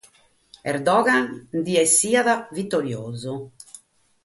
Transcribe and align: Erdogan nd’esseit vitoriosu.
Erdogan 0.71 1.25
nd’esseit 1.59 2.27
vitoriosu. 2.55 3.35